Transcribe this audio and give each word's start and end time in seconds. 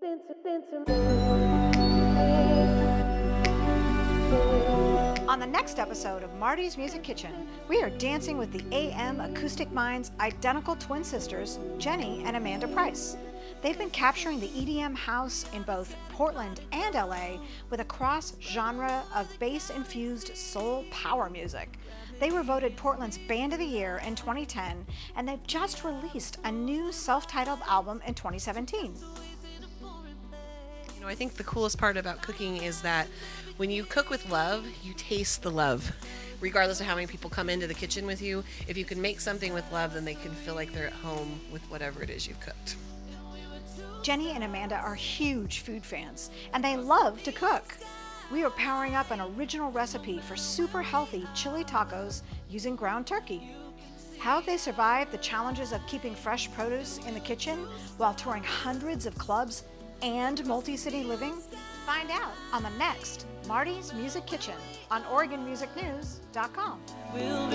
On 0.00 0.20
the 5.40 5.46
next 5.46 5.80
episode 5.80 6.22
of 6.22 6.32
Marty's 6.34 6.76
Music 6.76 7.02
Kitchen, 7.02 7.48
we 7.68 7.82
are 7.82 7.90
dancing 7.90 8.38
with 8.38 8.52
the 8.52 8.62
AM 8.72 9.20
Acoustic 9.20 9.72
Minds' 9.72 10.12
identical 10.20 10.76
twin 10.76 11.02
sisters, 11.02 11.58
Jenny 11.78 12.22
and 12.24 12.36
Amanda 12.36 12.68
Price. 12.68 13.16
They've 13.60 13.76
been 13.76 13.90
capturing 13.90 14.38
the 14.38 14.46
EDM 14.48 14.96
house 14.96 15.44
in 15.52 15.64
both 15.64 15.96
Portland 16.10 16.60
and 16.70 16.94
LA 16.94 17.38
with 17.70 17.80
a 17.80 17.84
cross 17.84 18.36
genre 18.40 19.02
of 19.16 19.26
bass 19.40 19.70
infused 19.70 20.36
soul 20.36 20.84
power 20.92 21.28
music. 21.28 21.76
They 22.20 22.30
were 22.30 22.44
voted 22.44 22.76
Portland's 22.76 23.18
Band 23.18 23.52
of 23.52 23.58
the 23.58 23.64
Year 23.64 24.00
in 24.06 24.14
2010, 24.14 24.86
and 25.16 25.28
they've 25.28 25.44
just 25.46 25.82
released 25.82 26.38
a 26.44 26.52
new 26.52 26.92
self 26.92 27.26
titled 27.26 27.60
album 27.68 28.00
in 28.06 28.14
2017. 28.14 28.94
I 31.08 31.14
think 31.14 31.34
the 31.34 31.44
coolest 31.44 31.78
part 31.78 31.96
about 31.96 32.20
cooking 32.20 32.58
is 32.58 32.82
that 32.82 33.08
when 33.56 33.70
you 33.70 33.84
cook 33.84 34.10
with 34.10 34.28
love, 34.28 34.66
you 34.84 34.92
taste 34.94 35.42
the 35.42 35.50
love. 35.50 35.90
Regardless 36.40 36.80
of 36.80 36.86
how 36.86 36.94
many 36.94 37.06
people 37.06 37.30
come 37.30 37.48
into 37.48 37.66
the 37.66 37.74
kitchen 37.74 38.04
with 38.04 38.20
you, 38.20 38.44
if 38.68 38.76
you 38.76 38.84
can 38.84 39.00
make 39.00 39.18
something 39.20 39.54
with 39.54 39.64
love, 39.72 39.94
then 39.94 40.04
they 40.04 40.14
can 40.14 40.32
feel 40.32 40.54
like 40.54 40.72
they're 40.72 40.88
at 40.88 40.92
home 40.92 41.40
with 41.50 41.62
whatever 41.70 42.02
it 42.02 42.10
is 42.10 42.28
you've 42.28 42.40
cooked. 42.40 42.76
Jenny 44.02 44.30
and 44.30 44.44
Amanda 44.44 44.76
are 44.76 44.94
huge 44.94 45.60
food 45.60 45.84
fans, 45.84 46.30
and 46.52 46.62
they 46.62 46.76
love 46.76 47.22
to 47.22 47.32
cook. 47.32 47.76
We 48.30 48.44
are 48.44 48.50
powering 48.50 48.94
up 48.94 49.10
an 49.10 49.20
original 49.20 49.72
recipe 49.72 50.20
for 50.20 50.36
super 50.36 50.82
healthy 50.82 51.26
chili 51.34 51.64
tacos 51.64 52.22
using 52.50 52.76
ground 52.76 53.06
turkey. 53.06 53.50
How 54.18 54.40
they 54.40 54.56
survived 54.56 55.12
the 55.12 55.18
challenges 55.18 55.72
of 55.72 55.86
keeping 55.86 56.14
fresh 56.14 56.52
produce 56.52 56.98
in 57.06 57.14
the 57.14 57.20
kitchen 57.20 57.66
while 57.96 58.14
touring 58.14 58.42
hundreds 58.42 59.06
of 59.06 59.16
clubs 59.16 59.64
and 60.02 60.44
multi 60.46 60.76
city 60.76 61.02
living? 61.04 61.34
Find 61.86 62.10
out 62.10 62.32
on 62.52 62.62
the 62.62 62.70
next 62.70 63.26
Marty's 63.46 63.92
Music 63.94 64.26
Kitchen 64.26 64.54
on 64.90 65.02
OregonMusicNews.com. 65.04 66.80
We'll 67.14 67.48